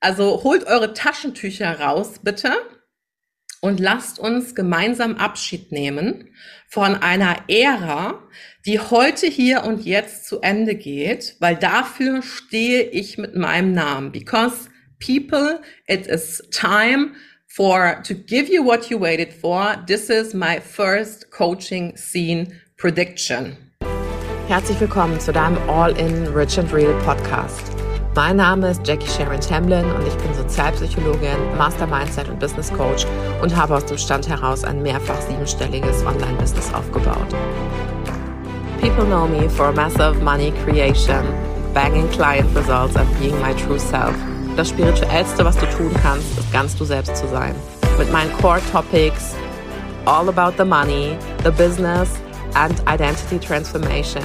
[0.00, 2.52] Also holt eure Taschentücher raus, bitte,
[3.60, 6.30] und lasst uns gemeinsam Abschied nehmen
[6.68, 8.22] von einer Ära,
[8.64, 14.12] die heute hier und jetzt zu Ende geht, weil dafür stehe ich mit meinem Namen.
[14.12, 17.12] Because people, it is time
[17.46, 19.76] for to give you what you waited for.
[19.86, 23.58] This is my first coaching scene prediction.
[24.48, 27.60] Herzlich willkommen zu deinem All-in Rich and Real Podcast.
[28.16, 33.06] Mein Name ist Jackie Sharon Tamlin und ich bin Sozialpsychologin, Master Mindset und Business Coach
[33.40, 37.28] und habe aus dem Stand heraus ein mehrfach siebenstelliges Online-Business aufgebaut.
[38.80, 41.24] People know me for massive money creation,
[41.72, 44.14] banging client results and being my true self.
[44.56, 47.54] Das spirituellste, was du tun kannst, ist ganz du selbst zu sein.
[47.96, 49.36] Mit meinen Core Topics
[50.04, 52.08] all about the money, the business
[52.54, 54.24] and identity transformation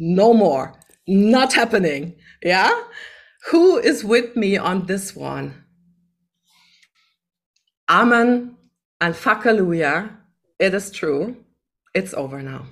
[0.00, 0.74] No more.
[1.06, 2.16] Not happening.
[2.42, 2.70] Yeah?
[3.50, 5.64] Who is with me on this one?
[7.88, 8.56] Amen
[9.00, 10.10] and fuckalooya.
[10.58, 11.36] It is true.
[11.94, 12.66] It's over now.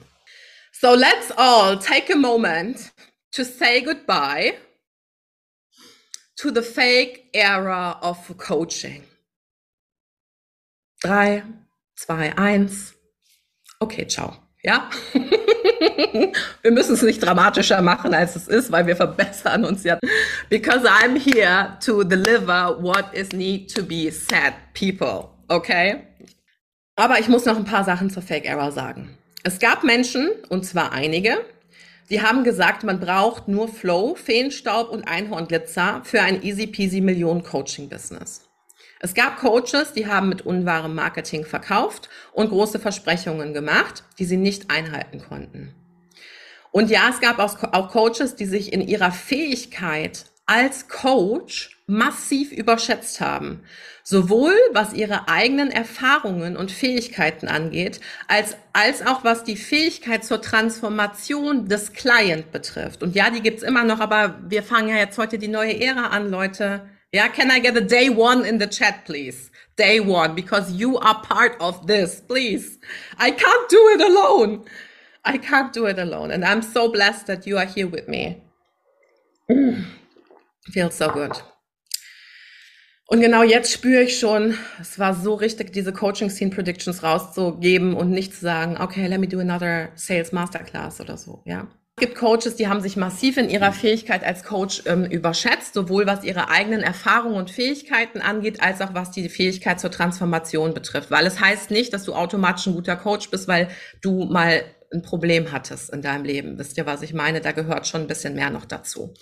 [0.72, 2.92] So let's all take a moment
[3.32, 4.56] to say goodbye
[6.38, 9.02] to the fake era of coaching.
[11.02, 11.42] Drei,
[11.96, 12.94] zwei, eins.
[13.82, 14.36] Okay, ciao.
[14.64, 14.88] Ja?
[16.62, 19.98] wir müssen es nicht dramatischer machen, als es ist, weil wir verbessern uns ja.
[20.48, 25.28] Because I'm here to deliver what is need to be said, people.
[25.48, 26.02] Okay?
[26.96, 29.16] Aber ich muss noch ein paar Sachen zur Fake Error sagen.
[29.44, 31.38] Es gab Menschen, und zwar einige,
[32.10, 37.42] die haben gesagt, man braucht nur Flow, Feenstaub und Einhornglitzer für ein easy peasy Millionen
[37.42, 38.47] Coaching Business.
[39.00, 44.36] Es gab Coaches, die haben mit unwahrem Marketing verkauft und große Versprechungen gemacht, die sie
[44.36, 45.74] nicht einhalten konnten.
[46.70, 53.20] Und ja, es gab auch Coaches, die sich in ihrer Fähigkeit als Coach massiv überschätzt
[53.20, 53.62] haben.
[54.02, 60.40] Sowohl was ihre eigenen Erfahrungen und Fähigkeiten angeht, als, als auch was die Fähigkeit zur
[60.40, 63.02] Transformation des Client betrifft.
[63.02, 66.08] Und ja, die gibt's immer noch, aber wir fangen ja jetzt heute die neue Ära
[66.08, 66.88] an, Leute.
[67.12, 69.50] Ja, can I get a day one in the chat, please?
[69.76, 72.78] Day one, because you are part of this, please.
[73.18, 74.64] I can't do it alone.
[75.24, 76.30] I can't do it alone.
[76.30, 78.42] And I'm so blessed that you are here with me.
[79.50, 79.84] Mm.
[80.70, 81.42] Feels so good.
[83.10, 87.94] Und genau jetzt spüre ich schon, es war so richtig, diese Coaching Scene Predictions rauszugeben
[87.94, 91.68] und nicht zu sagen, okay, let me do another Sales Masterclass oder so, ja.
[91.98, 96.06] Es gibt Coaches, die haben sich massiv in ihrer Fähigkeit als Coach ähm, überschätzt, sowohl
[96.06, 101.10] was ihre eigenen Erfahrungen und Fähigkeiten angeht, als auch was die Fähigkeit zur Transformation betrifft.
[101.10, 103.66] Weil es heißt nicht, dass du automatisch ein guter Coach bist, weil
[104.00, 106.56] du mal ein Problem hattest in deinem Leben.
[106.56, 107.40] Wisst ihr, was ich meine?
[107.40, 109.12] Da gehört schon ein bisschen mehr noch dazu.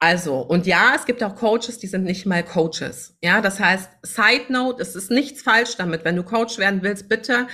[0.00, 3.16] Also, und ja, es gibt auch Coaches, die sind nicht mal Coaches.
[3.22, 6.04] Ja, das heißt, Side Note, es ist nichts falsch damit.
[6.04, 7.46] Wenn du Coach werden willst, bitte.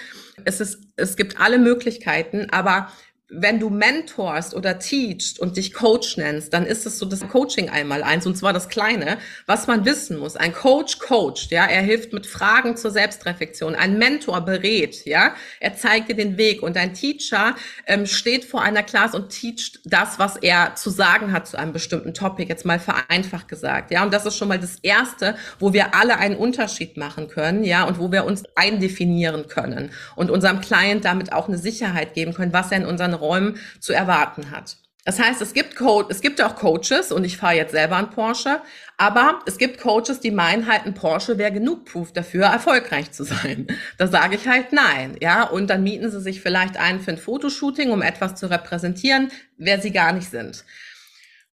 [0.46, 2.88] Es ist, es gibt alle Möglichkeiten, aber
[3.36, 7.68] wenn du mentorst oder teachst und dich Coach nennst, dann ist es so das Coaching
[7.68, 10.36] einmal eins, und zwar das Kleine, was man wissen muss.
[10.36, 13.74] Ein Coach coacht, ja, er hilft mit Fragen zur Selbstreflexion.
[13.74, 16.62] Ein Mentor berät, ja, er zeigt dir den Weg.
[16.62, 17.54] Und ein Teacher
[17.86, 21.72] ähm, steht vor einer Klasse und teacht das, was er zu sagen hat zu einem
[21.72, 24.02] bestimmten Topic, jetzt mal vereinfacht gesagt, ja.
[24.02, 27.84] Und das ist schon mal das Erste, wo wir alle einen Unterschied machen können, ja,
[27.84, 32.52] und wo wir uns eindefinieren können und unserem Client damit auch eine Sicherheit geben können,
[32.52, 34.76] was er in unseren Räumen zu erwarten hat.
[35.04, 38.08] Das heißt, es gibt, Co es gibt auch Coaches, und ich fahre jetzt selber einen
[38.08, 38.62] Porsche,
[38.96, 43.24] aber es gibt Coaches, die meinen halt, ein Porsche wäre genug Proof dafür, erfolgreich zu
[43.24, 43.66] sein.
[43.98, 45.44] Da sage ich halt nein, ja.
[45.44, 49.80] Und dann mieten sie sich vielleicht ein für ein Fotoshooting, um etwas zu repräsentieren, wer
[49.80, 50.64] sie gar nicht sind.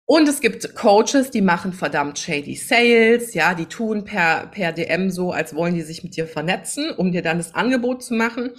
[0.04, 5.10] Und es gibt Coaches, die machen verdammt shady Sales, ja, die tun per, per DM
[5.10, 8.52] so, als wollen die sich mit dir vernetzen, um dir dann das Angebot zu machen.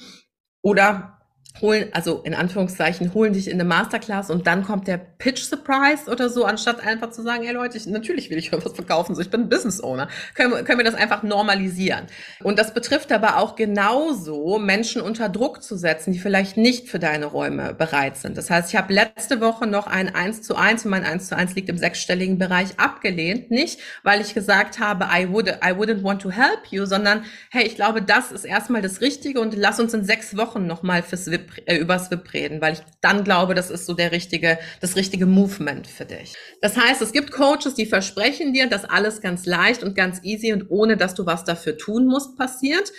[0.61, 1.18] Oder
[1.61, 6.09] holen, also in Anführungszeichen, holen dich in eine Masterclass und dann kommt der Pitch Surprise
[6.09, 9.21] oder so, anstatt einfach zu sagen, hey Leute, ich, natürlich will ich was verkaufen, so
[9.21, 10.07] ich bin Business Owner.
[10.35, 12.05] Können, wir, können wir das einfach normalisieren?
[12.43, 16.99] Und das betrifft aber auch genauso, Menschen unter Druck zu setzen, die vielleicht nicht für
[16.99, 18.37] deine Räume bereit sind.
[18.37, 21.35] Das heißt, ich habe letzte Woche noch ein 1 zu 1 und mein 1 zu
[21.35, 23.51] 1 liegt im sechsstelligen Bereich abgelehnt.
[23.51, 27.65] Nicht, weil ich gesagt habe, I, would, I wouldn't want to help you, sondern hey,
[27.65, 31.29] ich glaube, das ist erstmal das Richtige und lass uns in sechs Wochen nochmal fürs
[31.55, 34.95] WIP, äh, übers WIP reden, weil ich dann glaube, das ist so der richtige, das
[34.95, 36.35] richtige Movement für dich.
[36.61, 40.53] Das heißt, es gibt Coaches, die versprechen dir, dass alles ganz leicht und ganz easy
[40.53, 42.91] und ohne, dass du was dafür tun musst, passiert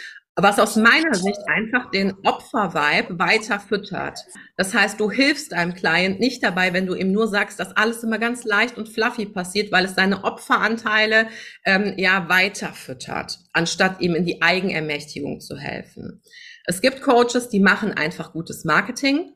[0.42, 4.18] was aus meiner Sicht einfach den Opfer-Vibe weiter füttert.
[4.56, 8.02] Das heißt, du hilfst deinem Client nicht dabei, wenn du ihm nur sagst, dass alles
[8.02, 11.28] immer ganz leicht und fluffy passiert, weil es seine Opferanteile
[11.64, 16.22] ähm, ja weiter füttert, anstatt ihm in die Eigenermächtigung zu helfen.
[16.70, 19.32] Es gibt Coaches, die machen einfach gutes Marketing.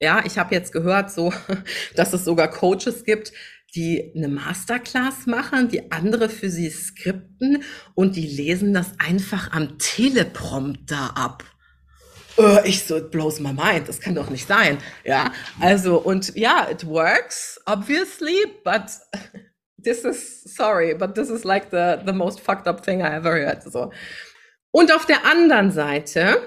[0.00, 1.32] Ja, ich habe jetzt gehört, so,
[1.96, 3.32] dass es sogar Coaches gibt,
[3.74, 7.64] die eine Masterclass machen, die andere für sie skripten
[7.96, 11.42] und die lesen das einfach am Teleprompter ab.
[12.38, 13.88] Uh, ich so, it blows my mind.
[13.88, 14.78] Das kann doch nicht sein.
[15.02, 18.84] Ja, also, und ja, it works, obviously, but
[19.76, 23.32] this is, sorry, but this is like the, the most fucked up thing I ever
[23.32, 23.64] heard.
[23.64, 23.90] So.
[24.70, 26.40] Und auf der anderen Seite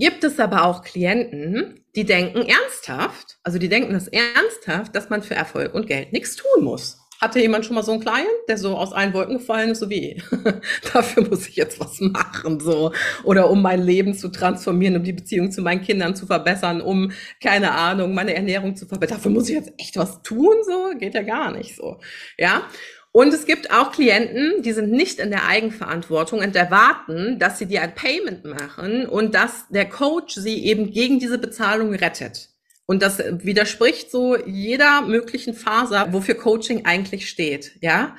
[0.00, 5.22] gibt es aber auch Klienten, die denken ernsthaft, also die denken das ernsthaft, dass man
[5.22, 6.96] für Erfolg und Geld nichts tun muss.
[7.20, 9.90] Hatte jemand schon mal so einen Client, der so aus allen Wolken gefallen ist, so
[9.90, 10.22] wie
[10.94, 12.92] dafür muss ich jetzt was machen, so
[13.24, 17.12] oder um mein Leben zu transformieren, um die Beziehung zu meinen Kindern zu verbessern, um
[17.42, 19.18] keine Ahnung meine Ernährung zu verbessern.
[19.18, 22.00] Dafür muss ich jetzt echt was tun, so geht ja gar nicht so,
[22.38, 22.62] ja.
[23.12, 27.66] Und es gibt auch Klienten, die sind nicht in der Eigenverantwortung und erwarten, dass sie
[27.66, 32.50] dir ein Payment machen und dass der Coach sie eben gegen diese Bezahlung rettet.
[32.86, 38.16] Und das widerspricht so jeder möglichen Faser, wofür Coaching eigentlich steht, ja.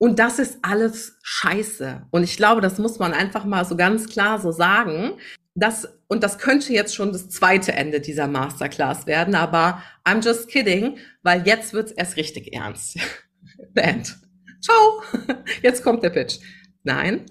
[0.00, 2.06] Und das ist alles Scheiße.
[2.12, 5.14] Und ich glaube, das muss man einfach mal so ganz klar so sagen.
[5.56, 10.48] Das, und das könnte jetzt schon das zweite Ende dieser Masterclass werden, aber I'm just
[10.48, 12.98] kidding, weil jetzt wird's erst richtig ernst.
[13.74, 14.16] Band
[14.60, 15.02] ciao,
[15.62, 16.38] jetzt kommt der Pitch.
[16.84, 17.26] Nein.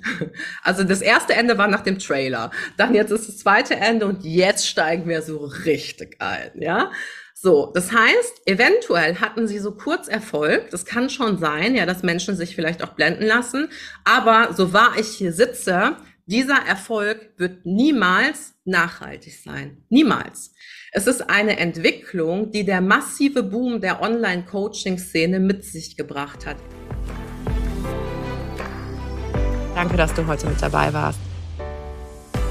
[0.62, 2.52] Also das erste Ende war nach dem Trailer.
[2.78, 6.92] Dann jetzt ist das zweite Ende und jetzt steigen wir so richtig ein, ja?
[7.34, 10.72] So, das heißt, eventuell hatten sie so kurz Erfolg.
[10.72, 13.70] Das kann schon sein, ja, dass Menschen sich vielleicht auch blenden lassen.
[14.04, 15.98] Aber so wahr ich hier sitze,
[16.28, 19.78] dieser Erfolg wird niemals nachhaltig sein.
[19.90, 20.54] Niemals.
[20.92, 26.58] Es ist eine Entwicklung, die der massive Boom der Online-Coaching-Szene mit sich gebracht hat.
[29.74, 31.20] Danke, dass du heute mit dabei warst.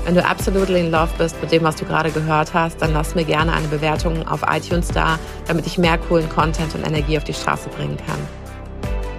[0.06, 3.14] Wenn du absolutely in love bist mit dem, was du gerade gehört hast, dann lass
[3.14, 5.18] mir gerne eine Bewertung auf iTunes da,
[5.48, 8.45] damit ich mehr coolen Content und Energie auf die Straße bringen kann.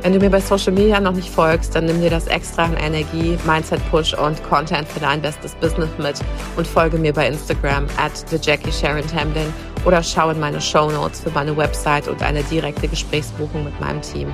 [0.03, 2.77] Wenn du mir bei Social Media noch nicht folgst, dann nimm dir das extra an
[2.77, 6.15] Energie, Mindset Push und Content für dein bestes Business mit
[6.55, 9.51] und folge mir bei Instagram at the Jackie Sharon Tamlin
[9.85, 14.01] oder schau in meine Show Notes für meine Website und eine direkte Gesprächsbuchung mit meinem
[14.01, 14.31] Team.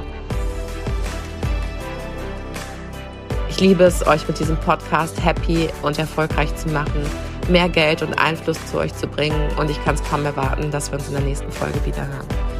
[3.49, 7.05] Ich liebe es, euch mit diesem Podcast happy und erfolgreich zu machen,
[7.47, 10.91] mehr Geld und Einfluss zu euch zu bringen und ich kann es kaum erwarten, dass
[10.91, 12.52] wir uns in der nächsten Folge wieder hören.